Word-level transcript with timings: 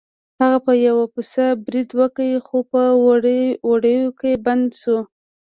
هغه 0.41 0.57
په 0.65 0.73
یو 0.87 0.97
پسه 1.13 1.45
برید 1.65 1.89
وکړ 1.99 2.29
خو 2.47 2.57
په 2.71 2.81
وړیو 3.73 4.09
کې 4.19 4.31
بند 4.45 4.67
شو. 4.81 4.97